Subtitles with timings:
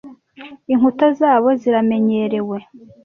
[0.73, 2.57] inkuta zabo ziramenyerewe